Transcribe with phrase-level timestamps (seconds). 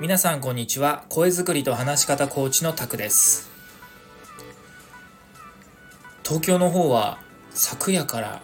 [0.00, 1.04] 皆さんこんにちは。
[1.08, 3.50] 声作りと話し方コーチのタクです。
[6.24, 7.18] 東京の方は
[7.50, 8.40] 昨夜から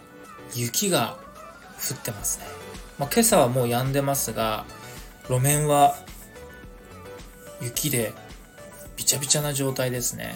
[0.56, 1.18] 雪が
[1.76, 2.46] 降ってますね、
[2.98, 4.64] まあ、今朝はもう止んでますが
[5.28, 5.94] 路面は
[7.62, 8.12] 雪で
[8.96, 10.34] びちゃびちゃな状態ですね。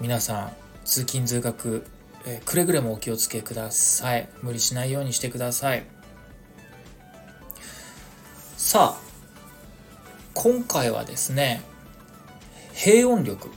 [0.00, 0.52] 皆さん
[0.84, 1.86] 通勤通学、
[2.26, 4.28] えー、くれぐれもお気をつけください。
[4.42, 5.84] 無理しないようにしてください。
[8.56, 9.00] さあ
[10.32, 11.62] 今回はですね
[12.72, 13.48] 平穏力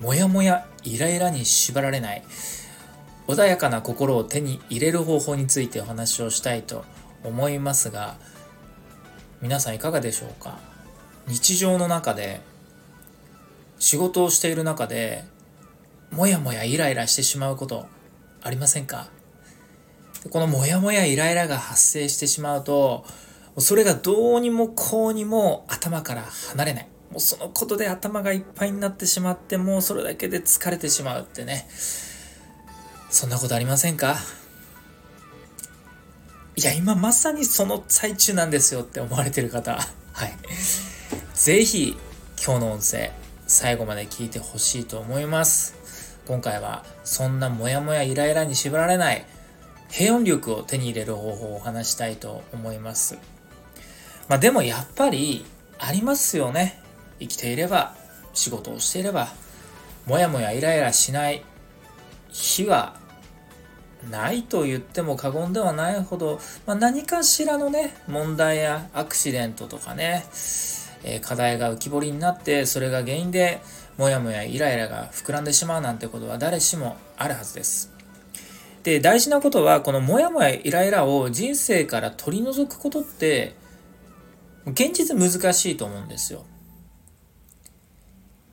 [0.00, 2.22] もやもやイライラに縛られない
[3.26, 6.84] 穏やかな心を手に入れる方法についてお話をしたいと
[7.22, 8.16] 思いますが
[9.42, 10.58] 皆さんいかがでしょうか？
[11.26, 12.40] 日常の中で
[13.78, 15.24] 仕事をしている中で
[16.10, 17.86] もやもやイライラしてしまうこと
[18.42, 19.08] ありませんか？
[20.30, 23.06] このモヤモヤイライラが発生してしまうと
[23.58, 26.88] それがどうにもこうにも頭から離れない。
[27.10, 31.66] もうそのことで頭がいっぱいになってしまって、もうそれだけで疲れてしまうってね。
[33.10, 34.16] そんなことありませんか？
[36.54, 39.72] いや、今まさにその最中なんですよって思われてる方。
[39.72, 40.32] はい。
[41.34, 41.96] ぜひ、
[42.44, 43.10] 今日の音声、
[43.48, 45.74] 最後まで聞いてほしいと思います。
[46.26, 49.24] 今回は、そんなモヤモヤイライラに縛られない、
[49.88, 53.18] 平穏力を手に入れる方法をお話したいと思います。
[54.28, 55.44] まあでもやっぱり
[55.78, 56.80] ありますよね。
[57.18, 57.94] 生きていれば、
[58.32, 59.32] 仕事をしていれば、
[60.06, 61.42] もやもやイライラしない
[62.30, 62.96] 日は
[64.08, 70.24] ないと言っても過言ではないほど、まあ、何かしらのね、問題やアクシデントとかね、
[71.02, 73.60] えー、課題が浮き彫りになって、それが原因で、
[74.00, 77.92] もやもやイライラが膨らんでしまうなんてことは誰しもあるはずです。
[78.82, 83.54] で、大事なことは、このもやもやイライラを人生から取り除くことって、
[84.64, 86.46] 現実難しいと思うんですよ。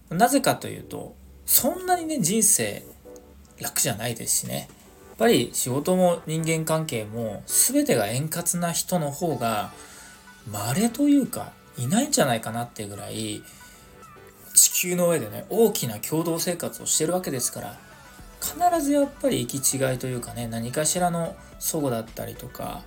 [0.10, 1.16] なぜかというと、
[1.46, 2.84] そんなにね、人生
[3.62, 4.68] 楽じゃないですしね。
[5.12, 9.72] やっぱり仕事も人間関係も全てが円滑な人の方が
[10.52, 13.42] 稀というかいないんじゃないかなっていうぐらい
[14.78, 17.78] 球の上でね大きな共同生活をしてるわけですから
[18.40, 22.84] 必ずやっぱり行き違いというかね何かしらの齟齬だったりとか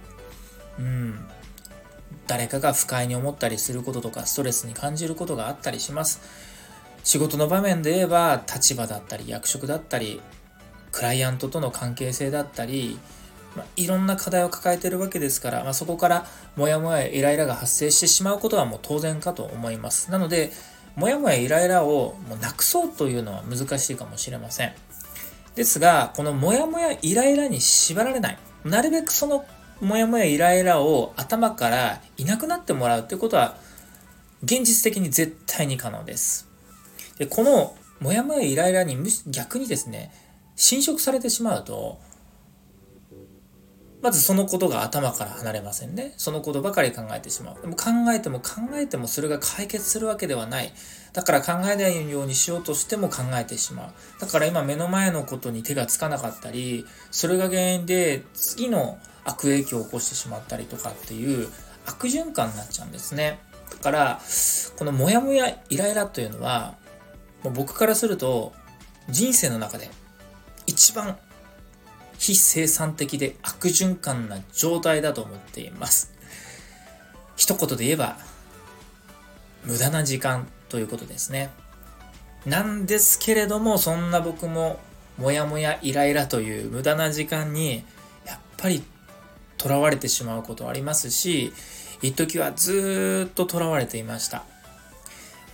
[0.79, 1.27] うん
[2.29, 6.21] 誰かが不快に思ったりすることとかストレスに感じることがあったりします。
[7.03, 10.21] 仕事の場面で言えば立場だったり役職だったり
[10.93, 13.01] クライアントとの関係性だったり、
[13.57, 16.27] まあ、いろんな課題を抱えてるわけですから、まあ、そこから
[16.57, 20.11] モヤモヤイライラが発生してしまうことはもう当然かと思います。
[20.11, 20.53] なので
[21.01, 24.73] モヤモヤイライラをもうなくそうというのは難しいかもしれません
[25.55, 29.47] ですがこのモヤモヤイライラに縛られないなるべくその
[29.81, 33.57] モヤモヤイライラを頭からいなくなってもらうってことは
[34.45, 36.49] 現実的に絶対に可能です。
[37.19, 38.97] でこのモヤモヤイライラに
[39.27, 40.13] 逆にですね
[40.55, 41.99] 侵食されてしまうと
[44.03, 46.15] まずそのことが頭から離れませんね。
[46.17, 47.61] そのことばかり考えてしまう。
[47.61, 50.73] でも考えても考えてもそれが解決するわけではない。
[51.13, 53.93] だから考えないようにしようとしても考えてしまう。
[54.21, 61.49] だから今目の前のことに手がつかなかったり、それが原因で次の悪影響を起こしてしまったりとかっていう
[61.87, 63.39] 悪循環になっちゃうんですね。
[63.71, 64.21] だから、
[64.79, 66.75] このモヤモヤイライラというのは、
[67.43, 68.53] もう僕からすると
[69.09, 69.91] 人生の中で
[70.67, 71.19] 一番
[72.21, 76.13] 非生産的で悪循環な状態だと思っています。
[77.35, 78.19] 一言で言えば、
[79.65, 81.49] 無駄な時間ということですね。
[82.45, 84.79] なんですけれども、そんな僕も、
[85.17, 87.85] もやもやイライラという無駄な時間に、
[88.27, 88.85] やっぱり
[89.57, 91.55] 囚われてしまうことありますし、
[92.03, 94.45] 一時はずっと囚われていました。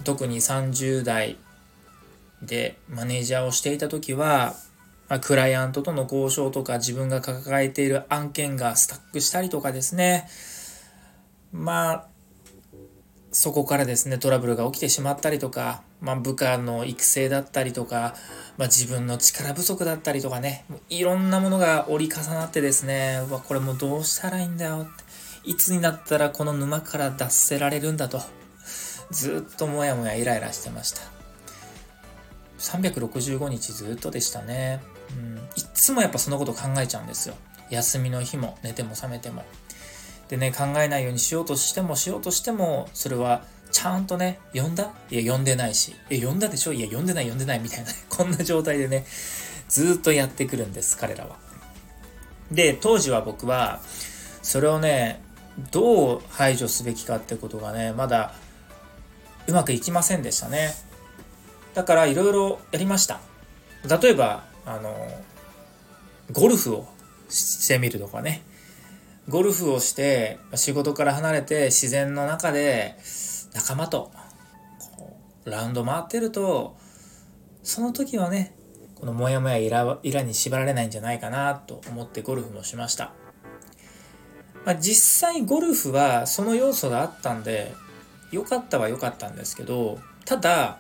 [0.03, 1.37] 特に30代
[2.43, 4.57] でマネージャーをしていた時は、
[5.09, 10.29] まあ、クライアントとの交渉とか自分が抱えている案件がスタックしたりとかですね。
[11.53, 12.07] まあ、
[13.31, 18.15] そこからですね、トラブルが起きてしまったりとか、まあ、部下の育成だったりとか、
[18.57, 25.05] まあ、自分の力不足だったりとかね、いろんなものが折り重なってですね、わ、これもうどうしたらいいんだよって、
[25.45, 28.21] いつになったらこの沼から脱せられるんだと、
[29.11, 31.03] ずっともやもやイライラしてました。
[32.59, 34.81] 365日ずっとでしたね。
[35.11, 37.35] うん、いつもやっぱそのこと考えちゃうんですよ。
[37.71, 39.45] 休みの日も寝ても覚めても。
[40.29, 44.91] でね、考えないようにしようとしてもしようとしても、それはちゃんとね、読んだ？
[45.11, 45.95] いや、読んでないし。
[46.11, 46.73] え、読んだでしょ？
[46.73, 49.05] いや、読んでない、読んでない、みたいな、 こんな状態でね、
[49.69, 51.37] ずっとやってくるんです、彼らは。
[52.51, 53.81] で、当時は僕は、
[54.43, 55.21] それをね、
[55.71, 58.35] どう排除すべきかってことがね、まだ
[59.47, 60.75] うまくいきませんでしたね。
[61.75, 63.21] だからいろいろやりました。
[64.01, 65.09] 例えば、あの、
[66.33, 66.89] ゴルフを
[67.29, 68.43] してみるとかね。
[69.29, 72.97] ゴルフをして仕事から離れて自然の中で
[73.55, 74.13] 仲間と
[75.45, 76.77] ラウンド回ってると
[77.65, 78.55] その時はね
[78.95, 83.13] このモヤモヤイライラに縛られないんじゃないかなと思ってゴルフもしました、
[84.65, 87.75] まあ、実際ゴルフはその要素があったんで
[88.31, 90.79] 良かったは良かったんですけどただ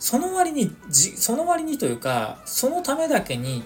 [0.00, 3.62] その割にじその割にというかそのためだけに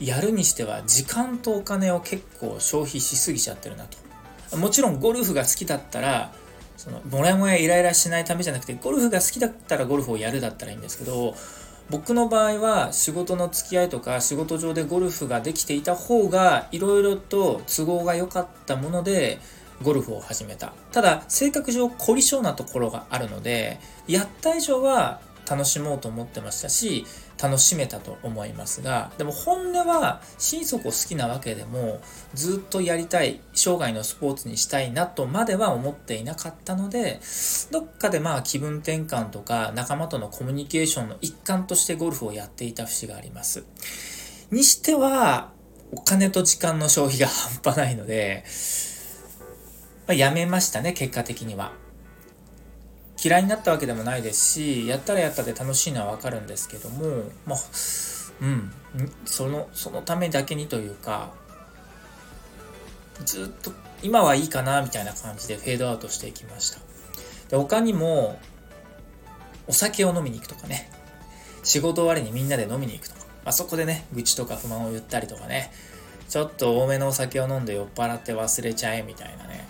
[0.00, 4.56] やるにしては時間とお金を結構消費しすぎちゃってるなと。
[4.56, 6.32] もちろんゴルフが好きだったら
[6.76, 11.34] そのモヤモヤイライラしないためじゃなくてゴルフが好きだったらゴルフをやるだったらいいんですけど
[11.90, 19.38] 僕の場合は仕事の付き合いとか仕事上でゴルフができていた方がいろいろと都合が良かったもので
[19.82, 20.72] ゴルフを始めた。
[20.92, 27.06] ただ性格上凝り性なところがあるのでやった以上は楽しもうと思ってましたし
[27.42, 32.00] 楽しめたと思いますがでも本音は心底好きなわけでも
[32.34, 37.20] ずっとやりたい生涯のスポーツにしたいなとまでは思っていなかったので
[37.70, 43.64] どっかでまあ気分転換とか仲間とのコミュニケーションの一環としてゴルフをやっていた節があります。
[44.50, 45.52] にしては
[45.92, 48.44] お金と時間の消費が半端ないので、
[50.08, 51.72] まあ、やめましたね結果的には。
[53.22, 57.58] 嫌いになったわけでもないですしやったらやったで楽しいのはわかるんですけどもまあ
[58.40, 58.72] うん。
[59.24, 61.32] そのそのためだけにというか
[63.24, 63.72] ずっと
[64.02, 66.78] 今はいいかなみたいな感じでフェードアウトしていきました。
[67.48, 68.38] で他にも
[69.66, 70.90] お酒を飲みに行くとかね。
[71.64, 75.70] 仕事終わりにみんなで飲みに行くとか、あそこでね愚痴とか不満を言ったりとかね。
[76.28, 79.67] ちょっと多めのお酒を飲んで酔っ払って忘れちゃえみたいなね。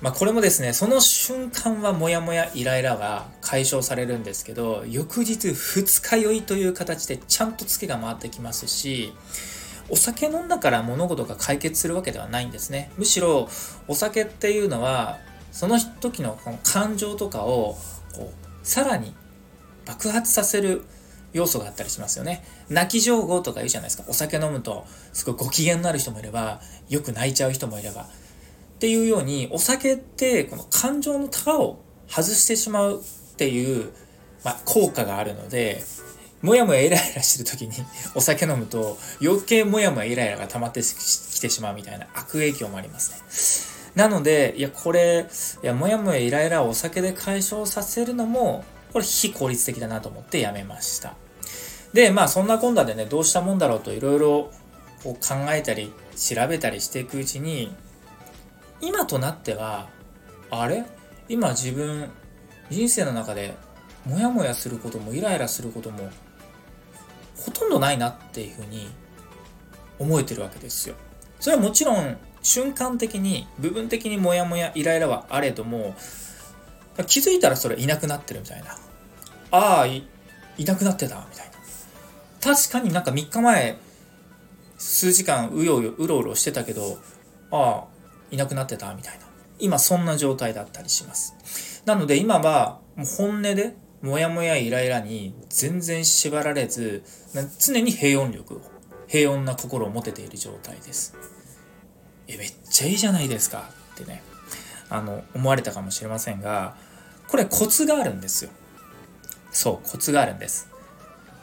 [0.00, 9.12] まあ、これもですね、その瞬間はモヤモヤイライラが解消されるんですけど、翌日二日酔いという形でちゃんとツケが回ってきますし、
[9.88, 12.92] お酒飲んだから物事が解決するわけではないんですね。
[12.96, 13.48] むしろ
[13.88, 15.18] お酒っていうのは、
[15.50, 17.76] その時のこの感情とかを
[18.14, 19.14] こうさらに
[19.84, 20.84] 爆発させる
[21.32, 22.44] 要素があったりしますよね。
[22.68, 24.04] 泣き上手とか言うじゃないですか。
[24.06, 28.06] お酒飲むとすごいご機嫌になる人もいれば、よく泣いちゃう人もいれば。
[28.78, 33.90] っていうようにお酒ってこの感情のタガを外してしまうっていう、
[34.44, 35.82] まあ、効果があるので
[36.42, 37.72] もやもやイライラしてる時に
[38.14, 43.18] お酒飲むと余計もやもやイライラが溜まってきてしまうみたいな悪影響もありますね。
[43.96, 45.26] なので、いや、これ、
[45.60, 51.16] いや、もやもやイライラをお酒で解消させるのも、これ非効率的だなと思ってやめました。
[51.92, 54.50] で、まあそんなこんなでね、どうしたもんだろうといろいろ
[55.02, 55.16] 考
[55.50, 57.74] えたり調べたりしていくうちに、
[58.80, 59.88] 今となっては
[60.50, 60.84] あれ？
[61.28, 62.08] 今自分
[62.70, 63.54] 人生の中で
[64.06, 66.10] モヤモヤすることもイライラすることも
[67.36, 68.88] ほとんどないなっていうふうに
[69.98, 70.94] 思えてるわけですよ。
[71.40, 75.94] それはもちろん瞬間的に部分的にモヤモヤイライラはあれども
[77.06, 78.76] 気づいたらそれいなくなってるみたいな。
[79.50, 80.06] ああい、
[80.56, 81.52] いなくなってたみたいな。
[82.54, 83.78] 確かになんか3日前
[84.78, 86.98] 数時間うようようろうろしてたけど
[87.50, 87.97] ああ
[88.30, 89.26] いなくなってたみたいな。
[89.58, 91.82] 今そんな状態だったりします。
[91.84, 97.02] なので今はもう本音でモヤモヤイライラに全然縛られず
[97.58, 98.60] 常に平穏力を
[99.08, 101.14] 平穏な心を持てている状態です。
[102.28, 104.22] え、めっちゃいいじゃないですかってね、
[104.90, 106.76] あの、思われたかもしれませんが、
[107.26, 108.50] これコツがあるんですよ。
[109.50, 110.68] そう、コツがあるんです。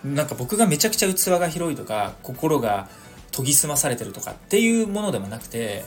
[0.03, 2.87] なんか僕がめちゃくちゃ器が広いとか、心が
[3.31, 5.83] 研ぎ澄まされてるとかっていうものでもなくて、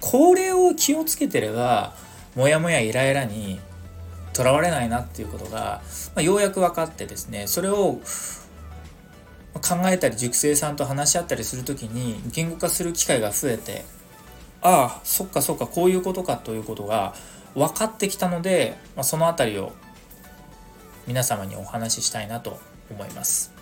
[0.00, 1.94] これを気をつけてれば
[2.34, 3.60] モヤモヤイライラに
[4.32, 5.82] とらわれないなっていうことが、
[6.14, 8.00] まあ、ようやく分かってですねそれを
[9.54, 13.84] 考えたり塾生さんと話し合ったりする時に言語化する機会が増えて
[14.62, 17.14] ああそっかそっかこういうことかということが
[17.54, 19.72] 分かってきたので、まあ、その辺りを
[21.06, 22.60] 皆様にお話ししたいなと
[22.90, 23.52] 思います。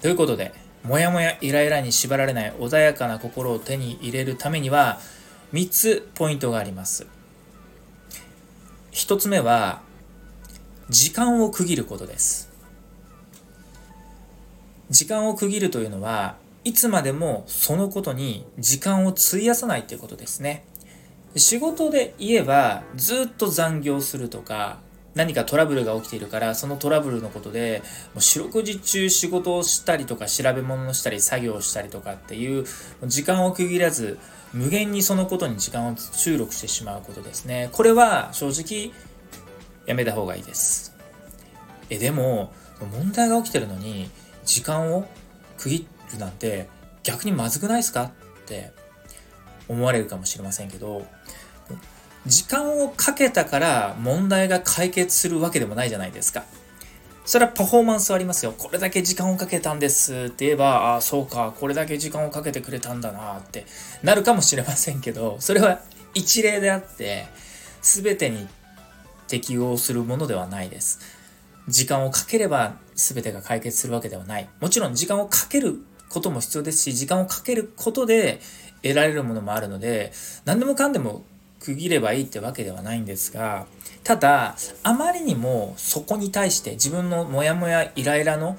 [0.00, 0.54] ということで、
[0.84, 4.98] もやもやイライラに縛られない穏やかな心を手に入れるためには、
[5.52, 7.06] 3つポイントがあります。
[8.92, 9.82] 1つ目は、
[10.88, 12.50] 時間を区切ることです。
[14.90, 20.64] 時間を区切るというのは、いつまでもそのことに時間を費やさないということですね。
[21.36, 24.78] 仕事で言えば、ずっと残業するとか、
[25.14, 27.82] 何かトラブルが起きているからそのトラブルのことで
[28.14, 32.64] もう四六時中仕事をしたりとか調べ物をしたり作業をしたりとかっていう
[33.06, 34.18] 時間を区切らず
[34.52, 37.68] 無限にそのことに時間を注力してしまうことですね。
[37.72, 38.92] これは正直
[39.86, 40.94] やめた方がいいです。
[41.88, 44.10] えでも問題が起きてるのに
[44.44, 45.08] 時間を
[45.58, 46.68] 区切るなんて
[47.02, 48.04] 逆にまずくないですか？
[48.04, 48.10] っ
[48.46, 48.72] て
[49.68, 51.06] 思われるかもしれませんけど
[52.26, 56.44] 時間をかけたから問題が解決するわけでもないじゃないですか。
[57.24, 58.52] それはパフォーマンスありますよ。
[58.56, 63.66] これだけ時間をかけたんですって言えば、ああ、そうか、これだけ時間をかけてくれたんだなって
[64.02, 65.80] なるかもしれませんけど、それは
[66.14, 67.26] 一例であって、
[67.82, 68.48] 全てに
[69.28, 70.98] 適応するものではないです。
[71.68, 74.48] 時間をかければ全てが解決するわけではない。
[74.60, 78.40] もちろん時間をかけることも必要ですし、時間をかけることで
[78.82, 80.12] 得られるものもあるので、
[80.44, 81.24] 何でもかんでも
[81.60, 83.66] 区切ればいいってわけではないんですが
[84.02, 88.56] ただあまりにもそこに対して自分のモヤモヤイライラの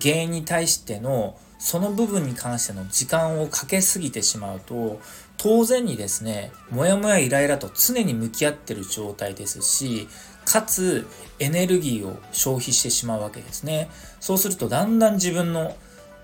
[0.00, 5.00] 原因に対してのその部分に関しての時間をかけすぎてしまうと
[5.36, 10.08] 当然にですねモヤモヤイライラと常に向き合ってる状態ですし
[10.44, 11.06] かつ
[11.38, 13.88] エネルギーを消費してしまうわけですね。
[14.20, 15.74] そうするとだんだん自分の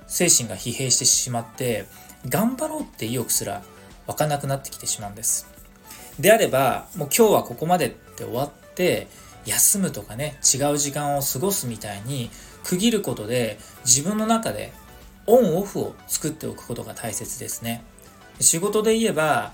[0.06, 1.86] 精神が疲弊してしまって
[2.28, 3.62] 頑張ろうって意欲すら
[4.06, 5.49] 湧かなくなってきてしまうんです。
[6.20, 9.08] であれば、もう今日はここまでって終わって、
[9.46, 12.30] 休むとかね、違う時間を過ごすみたいに
[12.64, 14.72] 区切ることで自分の中で
[15.26, 17.82] オンオフを作っておくことが大切ですね。
[18.40, 19.52] 仕事で言えば、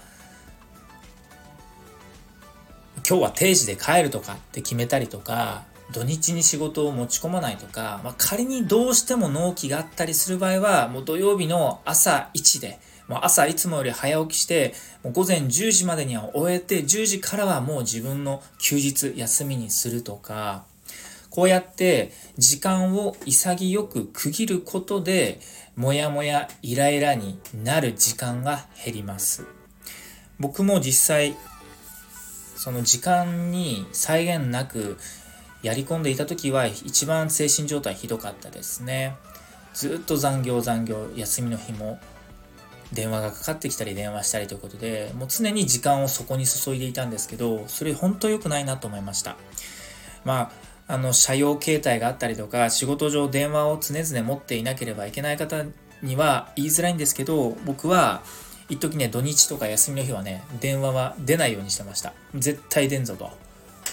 [3.08, 20.64] 今日は定時で帰るとかって決めたりとか、土日に仕事を持ち込まないとか、まあ、仮にどうしても納期があったりする場合は、もう土曜日の朝1で、もう朝いつもより早起きして、もう午前10時までには終えて、10時からはもう自分の休日、休みにするとか、
[21.30, 25.40] こうやって時間を潔く区切ることで、
[25.76, 29.44] もやもやイライラになる時間が減ります。
[30.40, 31.36] 僕も実際、
[32.56, 34.98] その時間に際限なく
[35.62, 39.14] やり込んでいた時は一番精神状態ひどかったですね。
[39.74, 42.00] ずっと残業残業、休みの日も
[42.92, 49.36] 電話がかかってきたり電話したりということで、もう常に時間をそこに注いでいたんですけど、それ本当良くないなと思いました。
[50.24, 50.52] ま
[50.88, 55.64] あ、あの、社用携帯があったりとか、仕事上電話を常々持っていなければいけない方
[56.02, 58.22] には言いづらいんですけど、僕は、
[58.68, 62.12] 一時ね、土日とか休みの日はね、電話は出ないようにしてました。
[62.34, 63.30] 絶対出んぞと。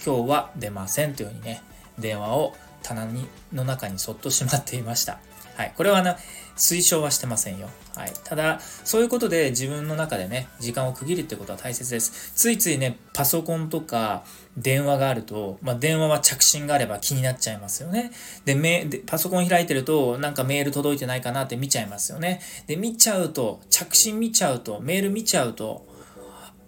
[0.06, 1.62] 今日は出ませんというふうにね、
[2.00, 5.20] 電話を棚にの中にそっとしまっていました。
[5.56, 5.74] はい。
[5.78, 6.18] これはな、
[6.56, 7.70] 推奨はしてませんよ。
[7.96, 8.14] はい。
[8.24, 12.32] ただ、そういうことで自分の中でね、時間を区切るってことは大切です。
[12.36, 14.24] ついついね、パソコンとか
[14.58, 18.12] 電話があると、まあ、電話は着信があれば気になっちゃいますよね。
[18.46, 22.42] で、メでパソコン開いてると、なんかメール届いてないかなって見ちゃいますよね。
[22.68, 25.88] で、見ちゃうと、着信見ちゃうと、メール見ちゃうと、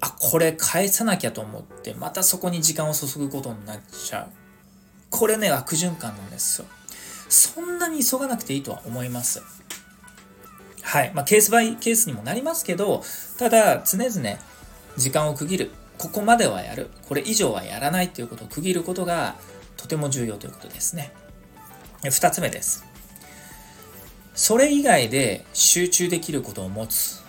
[0.01, 4.27] あ、これ返さなきゃと思って、またそこに時間を注ぐことになっちゃう。
[5.09, 6.67] これね、悪循環なんですよ。
[7.35, 9.43] そんなに急がなくていいとは思います。
[10.81, 11.11] はい。
[11.13, 13.03] まあ、ケースバイケースにもなりますけど、
[13.37, 14.39] ただ、常々
[14.97, 15.71] 時間を区切る。
[15.97, 16.89] ここまではやる。
[17.07, 19.35] これ以上はやらないということを区切ることが
[19.77, 21.11] とても重要ということですね。
[22.03, 22.85] 二つ目です。
[24.33, 27.21] それ以外で集中できることを持つ。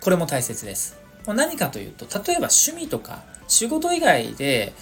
[0.00, 0.96] これも大切です。
[1.26, 4.72] 何かというと、例えば趣味とか仕事以外で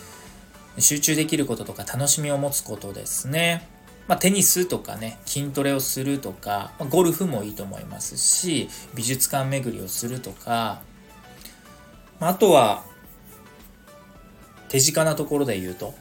[0.78, 3.68] 集中できることとか楽しみを持つことですね。
[4.08, 10.80] まあ、テニスとかね、筋トレをするとか、まあ、ゴルフもいいと思いますし、美術館巡りをするとか、
[12.20, 12.84] まあ、あとは、
[14.68, 15.94] 手近なところで言うと、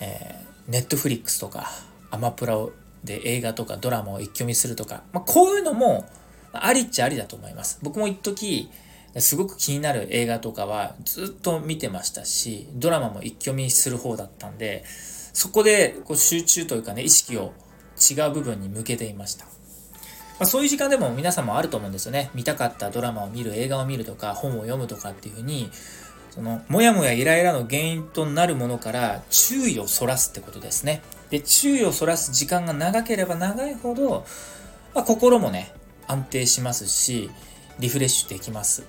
[0.00, 1.70] えー、ネットフリックスとか、
[2.10, 2.56] アマプラ
[3.02, 6.08] で映画とかドラマを一挙見するとか、まあ、こういうのも、
[6.52, 7.80] ありっちゃありだと思います。
[7.82, 8.70] 僕も一時
[9.18, 14.84] すごく気になる映画とかはずっと見てましたし、ドラマも一挙見する方だったんで、
[15.36, 17.52] そこでこう集中というかね、意識を
[18.00, 19.44] 違う部分に向けていました。
[19.44, 19.50] ま
[20.40, 22.30] あ、そういう時間でも皆さんもあると思うんですよね。
[22.32, 25.68] 見たかったドラマを見る、映画を見るとか、本を読むとかっていうふうに、
[26.30, 31.02] その、もやもやイライラの原因となるものから注意をそらすってことですね。
[31.28, 34.24] で、注意をそらす時間が長ければ長いほど、
[34.94, 35.70] まあ、心もね、
[36.06, 37.30] 安定しますし、
[37.78, 38.84] リフレッシュできます。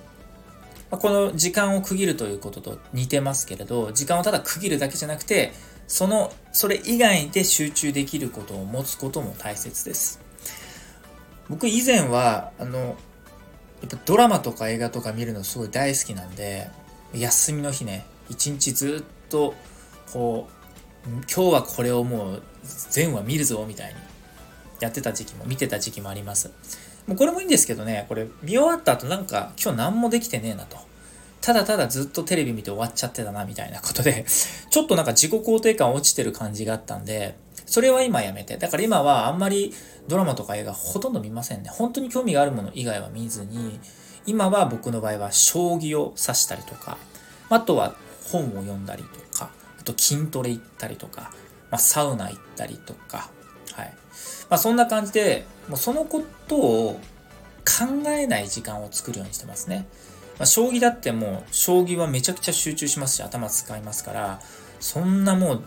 [0.90, 5.52] まあ、この時間を区切るということと似てますけれど、時間をただ区切るだけじゃなくて、
[5.88, 10.20] その、それ以外で集中できることを持つことも大切です。
[11.48, 16.68] 僕以前は、あの、やっぱドラマとか映画とか見るのすごい大好きなんで、
[17.14, 19.54] 休みの日ね、一日ずっと
[20.12, 22.42] こう、今日はこれをもう
[22.90, 23.94] 全話見るぞみたいに
[24.80, 26.50] やってた時期も、見てた時期もあります。
[27.06, 30.87] もうこれもいいんですけどね、これ見終わった後なんか今日何もできてねえなと。
[31.40, 34.24] ただただずっとテレビ見て終わっちゃってたなみたいなことで、
[34.70, 38.56] ちょっとなんか自己肯定感落ちてる感じがあったんで、それは今やめて。
[38.56, 39.74] だから今はあんまり
[40.08, 41.70] ドラマとか映画ほとんど見ませんね。
[41.70, 43.78] 本当に興味があるもの以外は見ずに、
[44.26, 46.98] 今は僕の場合は将棋を指したりとか、
[47.48, 47.94] あとは
[48.30, 51.30] 本を読んだりとか、あと筋トレ行ったりとか、
[51.70, 53.30] まあ、サウナ行ったりとか、
[53.74, 53.94] はい。
[54.50, 57.00] まあ、そんな感じで、もうそのことを
[57.64, 59.86] 考えない時間を作るようにしてますね。
[60.38, 64.40] まあ、将棋だってもう、将棋はめちゃくちゃ集中しますし、頭使いますから、
[64.80, 65.62] そんなもう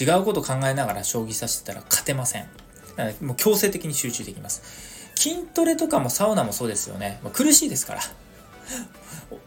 [0.00, 2.48] 違うこと考えながら将棋指してたら勝てません。
[3.20, 4.62] もう強制的に集中できます。
[5.14, 7.20] 筋トレとかもサウナもそうですよね。
[7.22, 8.00] まあ、苦しいですから。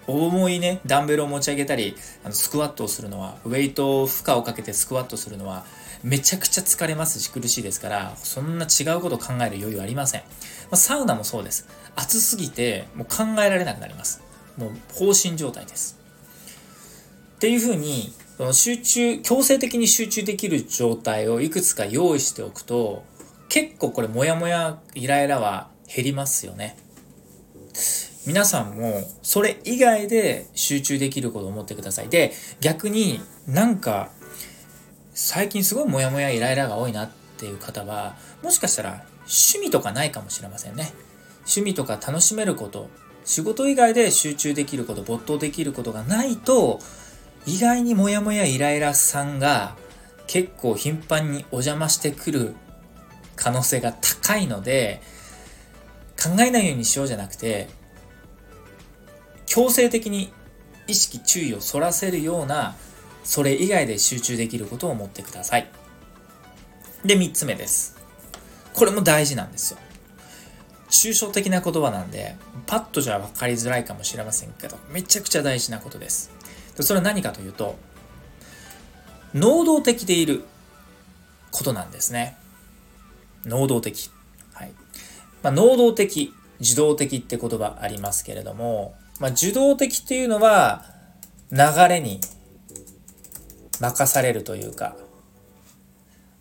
[0.06, 5.66] 重いね、ダンベルを持ち上げたり、あのスクワットをするのは、ウェイト負荷をかけてスクワットするのは、
[6.04, 10.22] めちゃくちゃ疲れますし苦しいですから、そんな違うこと考える余裕ありません。
[10.22, 10.28] ま
[10.72, 11.68] あ、サウナもそうです。
[11.96, 14.22] 暑すぎて、もう考えられなくなります。
[14.58, 15.98] もう放心状態です。
[17.36, 18.14] っていうふうに、
[18.52, 23.04] 集中、強制的に集中できる状態をいくつか用意しておくと、
[23.50, 26.78] 結構これモヤモヤイライラは減りますよね。
[28.26, 32.10] 皆さんもそれ以外で集中できることを思ってください。
[32.10, 34.12] で、逆になんか
[35.14, 40.92] 最近すごいモヤモヤイライラが多いなっていう方は、もしかしたら趣味とかないかもしれませんね。
[41.40, 42.90] 趣味とか楽しめること、
[43.28, 46.80] 仕事以外で集中できること、没頭できることがないと、
[47.46, 49.76] 意外にモヤモヤイライラさんが
[50.28, 52.56] 結構頻繁にお邪魔してくる
[53.36, 55.02] 可能性が高いので、
[56.18, 57.68] 考えないようにしようじゃなくて、
[59.46, 60.32] 強制的に
[60.88, 62.78] 意識注意をそらせるような、
[63.26, 65.70] それ以外で集中できることを思ってください。
[67.04, 67.98] で、三つ目です。
[68.74, 69.80] これも大事なんですよ。
[70.90, 76.32] 抽象的な言葉なんで、パッとじゃ分かりづらいかもしれませんけど、めちゃくちゃ大事なことです。
[76.80, 77.76] それは何かというと、
[79.34, 80.44] 能動的でいる
[81.52, 82.38] ことなんですね。
[83.46, 84.10] 能動的。
[84.54, 84.72] はい。
[85.44, 90.86] まあ、能動的、受動的って言葉ありますけれども、まあ、受動的っていうのは
[91.52, 92.20] 流れに
[93.80, 94.96] 任されるというか、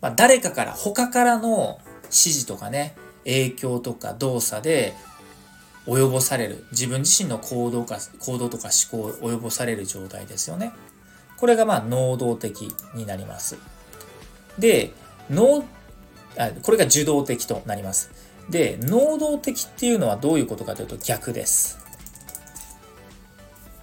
[0.01, 2.95] まあ、誰かから他からの指示とかね
[3.27, 4.93] 影響とか動作で
[5.85, 10.71] 及ぼされる自分自身の行動か行動とか思考を及ぼされる状態ですよね
[11.37, 13.57] これがまあ能動的になります
[14.57, 14.91] で
[15.29, 15.63] 能
[16.37, 18.11] あこれが受動的となります
[18.49, 21.79] で能動的っていうのはどういうことかというと逆です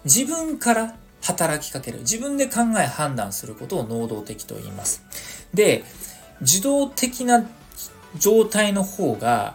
[0.05, 2.01] 自分から働きかける。
[2.01, 5.03] 自分で考え判断することを能動的と言います。
[5.55, 5.85] で、
[6.43, 7.45] 受動的な
[8.19, 9.55] 状態の方が、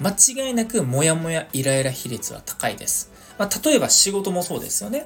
[0.00, 3.10] 間違いなくモヤモヤイライラ比率は高いです。
[3.38, 5.04] まあ、例えば仕事もそうですよね。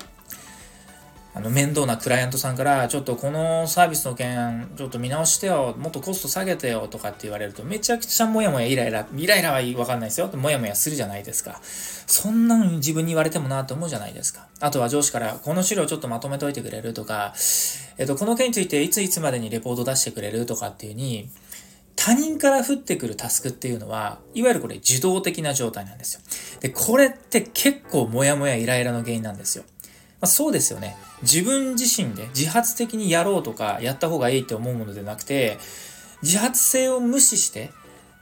[1.33, 10.29] あの、面倒なクライアントさんから、ちょっとこのサービスの件、ちょっと見直してよ、もっとコスト下げてよとかって言われると、めちゃくちゃモヤモヤイライラ、イライラはわかんないですよ。
[10.35, 11.61] モヤモヤするじゃないですか。
[11.63, 14.49] そんなん自分に言われてもなと思うじゃないですか。
[14.59, 17.33] あとは上司から、この資料ちょっとまとめといてくれるとか、
[17.99, 21.31] えっと、この件についていついつまでにレポート出してくれるとかっていうに、
[22.03, 26.23] 他人から降ってくるタスクっていうのは、いわゆるこれ受動的な状態なんですよ。
[26.61, 29.65] で、これって結構モヤモヤイライラの原因なんですよ。
[30.19, 30.97] まあ、そうですよね。
[31.21, 35.59] 自分自身で自発的にやろうとかやった方がいいって思うものでなくて、
[36.23, 37.71] 自発性を無視して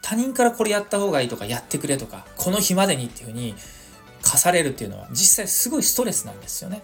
[0.02, 3.54] 他人からこれやった方がいいとかやってくれとか、この日までにっていうふうに
[4.22, 6.82] 課されるっていうのは実際すごいストレスなんですよね。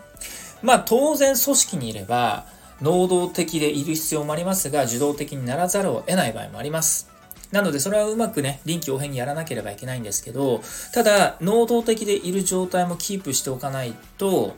[0.62, 2.46] まあ当然組織にいれば
[2.80, 7.14] 能動的でいる必要もありますが、受動的にならざるを得ない場合もあります。
[7.52, 10.60] なのでそれはうまくね、臨機応変にやらなければいけないんですけど、
[10.92, 14.56] ただ、能動的でいる状態もキープしておかないと、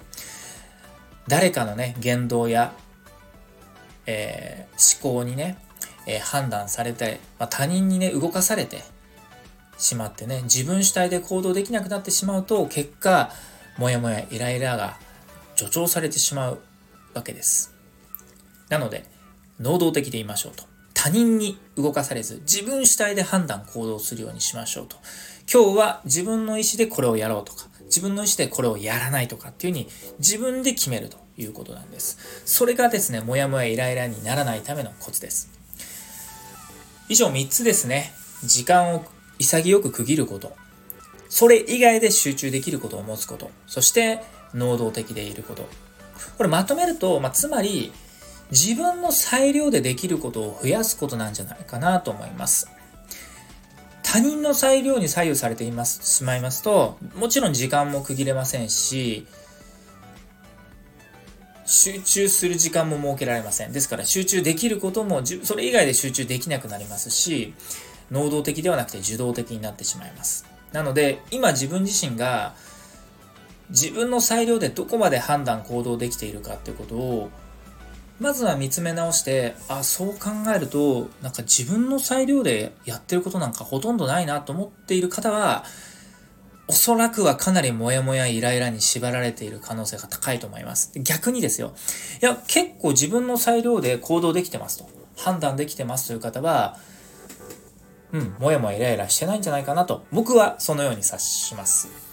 [1.29, 2.73] 誰かのね、言動や、
[4.07, 5.59] えー、思考にね、
[6.07, 8.83] えー、判断されて、まあ、他人にね、動かされて
[9.77, 13.31] しまってね、自分主体で行動できなくなってしまうと、結果、
[13.77, 14.97] もやもやイライラが
[15.55, 16.61] 助長されてしまう
[17.13, 17.76] わけです。
[18.69, 19.05] なので、
[19.61, 20.65] 能動的でいましょうと。
[20.95, 24.97] 他人に動かされず、自分主体で判断、行動するようにしましょうと。
[25.53, 32.19] 今日は自分の意思でこれをやろうとか、自分の意思でこれをやらないとかっていうふうに自分で決めるということなんです。
[32.45, 35.51] それがですね、もやもやイライラにならないためのコツです。
[37.09, 38.13] 以上3つですね。
[38.43, 39.05] 時間を
[39.39, 40.57] 潔く区切ること。
[41.29, 43.51] それ以外で集中できることを持つこと。
[43.67, 44.23] そして、
[44.55, 45.69] 能動的でいること。
[46.37, 47.93] これまとめると、まあ、つまり、
[48.51, 52.71] 自分の裁量でできることを増やすことなんじゃないかなと思います。
[54.03, 59.27] 他人の裁量に左右されていますしまいますと、もちろん時間も区切れませんし、
[61.65, 63.73] 集中する時間も設けられません。
[63.73, 67.55] ですから集中できることも、それ以外で集中できなくなりますし、
[68.13, 70.47] 能動的ではなくて受動的になってしまいます。
[70.73, 72.55] なので、今自分自身が
[73.71, 77.31] 自分の裁量でどこまで判断行動できているかっていうことを
[78.19, 85.65] まずは見つめ直してあそう考えるとなんか自分の裁量でやってることなんかほとんどないなと思っている方は
[86.69, 90.91] おそらくはかなりモヤモヤイライラに縛られている可能性が高いと思います。
[91.01, 91.75] 逆にですよ。
[92.21, 94.89] いや、結構自分の裁量で行動できてますと。
[95.17, 96.77] 判断できてますという方は、
[98.13, 102.06] うん、もやもやイライラしてないんじゃないかなと、僕はそのように察します。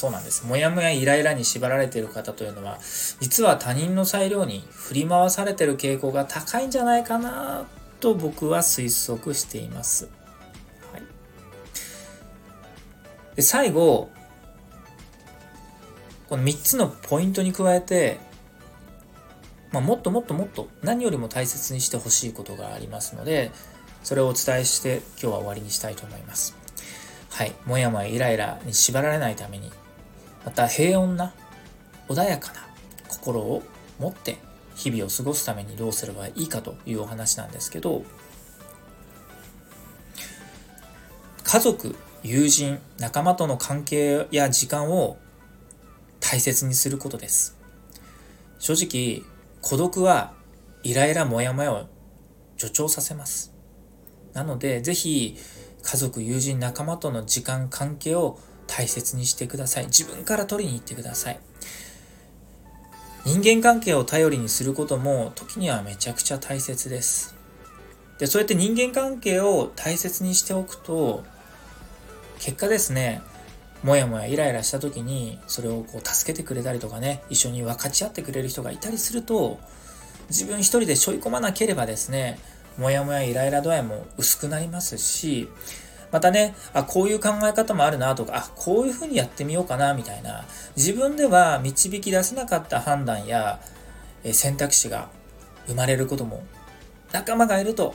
[0.00, 0.46] そうなんです。
[0.46, 2.78] もやもやイライラに縛られている方というのは、
[3.20, 7.66] 実は他人の裁量に振り回されている傾向が高いんじゃないかな
[8.00, 10.08] と僕は推測しています。
[10.90, 11.02] はい、
[13.36, 14.08] で最後、
[16.30, 18.20] この3つのポイントに加えて、
[19.72, 23.50] まあ、もっともっともっと何よりも大切にしてほしいことがありますので、
[24.02, 26.56] それをお伝えして今日は終わりにしたいと思います。
[27.28, 27.52] はい。
[27.66, 29.70] もやもやイライラに縛られないために
[30.50, 31.32] また平穏な
[32.08, 32.66] 穏やかな
[33.06, 33.62] 心を
[34.00, 34.38] 持って
[34.74, 38.02] 日々を過ごすためにどうすればいいかというお話なんですけど
[41.44, 45.18] 家族友人仲間との関係や時間を
[46.18, 47.56] 大切にすることです。
[48.58, 49.22] 正直
[49.60, 50.32] 孤独は
[50.82, 51.86] イライラモヤモヤを
[52.56, 53.54] 助長させます。
[54.32, 55.36] なのでぜひ
[55.82, 59.86] 家族友人仲間との時間関係を大切にしてください。
[59.86, 61.40] 自分から取りに行ってください。
[63.26, 67.34] 人間関係を頼りにすることも時にはめちゃくちゃ大切です。
[68.18, 71.24] で、そうやって人間関係を大切にしておくと、
[72.38, 73.22] 結果ですね、
[73.82, 79.58] もやもやイライラした時にそれをこう助けてくれたりとかね、一緒に分かち合ってくれる人がいたりすると、
[80.28, 82.38] 自分一人で背負い込まなければですね、
[82.78, 85.48] もやもやイライラ度合いも薄くなりますし、
[86.12, 90.44] またね、あ、こういう考え方もあるなとか、あ、こういうふうにやってみようかなみたいな、
[90.76, 93.60] 自分では導き出せなかった判断や
[94.32, 95.08] 選択肢が
[95.66, 96.42] 生まれることも
[97.12, 97.94] 仲間がいると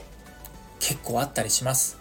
[0.80, 1.98] 結構あったりします。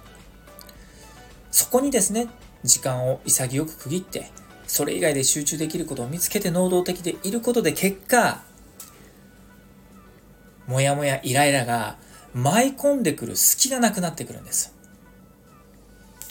[1.52, 2.28] そこにですね、
[2.64, 4.32] 時間を潔く区切って、
[4.68, 8.44] それ以外で集中できることを見つけて能動的でいることで結果、
[10.68, 11.98] もやもやイライラが
[12.34, 14.75] 舞い込んでくる隙がなくなってくるんです。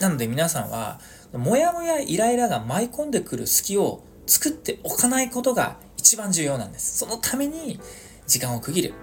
[0.01, 1.01] なので皆さんは、
[1.33, 6.99] もやもやイライラが舞い込んでくる隙を作っておかないことが一番重要なんです。
[6.99, 7.81] そのために
[8.27, 8.95] 時間を区切る。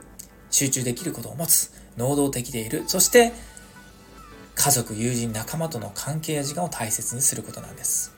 [0.50, 1.72] 集中できることを持つ。
[1.98, 2.84] 能動的でいる。
[2.88, 3.34] そして、
[4.56, 8.14] 家族、友人、仲間との関係や時間を大切にすることなんです。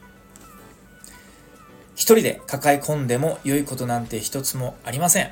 [1.95, 5.31] 一人で抱え込んでも良いことなんて一つもありません。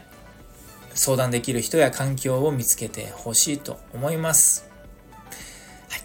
[0.93, 4.70] 相談できる人や環境を見つけてほしいと思います。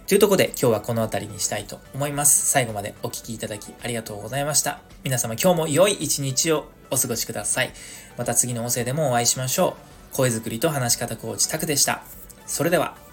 [0.07, 2.47] というとこで今日はこの辺りにしたいと思います。
[2.47, 4.79] 最後までお聴きいただきありがとうございました。
[5.03, 7.73] 皆様今日も良い一日をお過ごしください。
[8.17, 9.77] また次の音声でもお会いしましょ
[10.13, 10.17] う。
[10.17, 12.05] 声作りと話し方コーチタクでした。
[12.47, 13.06] それでは。